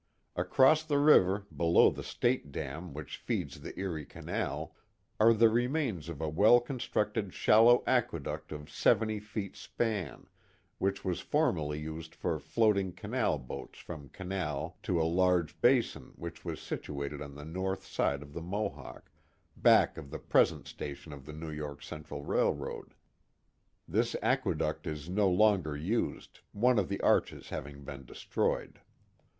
Across 0.35 0.85
the 0.85 0.97
river, 0.97 1.45
below 1.55 1.91
the 1.91 2.01
State 2.01 2.51
dam 2.51 2.91
which 2.91 3.17
feeds 3.17 3.61
the 3.61 3.77
Erie 3.79 4.03
Canal, 4.07 4.75
are 5.19 5.31
the 5.31 5.47
remains 5.47 6.09
of 6.09 6.19
a 6.19 6.27
well 6.27 6.59
constructed 6.59 7.35
shallow 7.35 7.83
aqueduct 7.85 8.51
of 8.51 8.71
seventy 8.71 9.19
feet 9.19 9.55
span, 9.55 10.25
which 10.79 11.05
was 11.05 11.19
formerly 11.19 11.79
used 11.79 12.15
for 12.15 12.39
floating 12.39 12.93
canal 12.93 13.37
boats 13.37 13.77
from 13.77 14.05
the 14.05 14.09
canal 14.09 14.79
to 14.81 14.99
a 14.99 15.03
large 15.05 15.61
basin 15.61 16.13
which 16.15 16.43
was 16.43 16.59
situated 16.59 17.21
on 17.21 17.35
the 17.35 17.45
noith 17.45 17.83
side 17.85 18.23
of 18.23 18.33
the 18.33 18.41
Mohawk, 18.41 19.11
back 19.55 19.99
of 19.99 20.09
the 20.09 20.17
present 20.17 20.65
station 20.67 21.13
of 21.13 21.27
the 21.27 21.33
New 21.33 21.51
York 21.51 21.83
Central 21.83 22.23
Railroad. 22.23 22.95
This 23.87 24.15
aqueduct 24.23 24.87
is 24.87 25.07
no 25.09 25.29
longer 25.29 25.77
used, 25.77 26.39
one 26.53 26.79
of 26.79 26.89
the 26.89 27.01
arches 27.01 27.49
having 27.49 27.83
been 27.83 28.03
destroyed. 28.03 28.79